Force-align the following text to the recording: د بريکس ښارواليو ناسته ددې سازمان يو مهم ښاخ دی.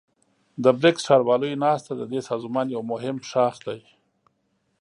د 0.63 0.65
بريکس 0.79 1.01
ښارواليو 1.09 1.61
ناسته 1.65 1.91
ددې 2.01 2.21
سازمان 2.29 2.67
يو 2.75 2.81
مهم 2.91 3.15
ښاخ 3.29 3.55
دی. 3.67 3.79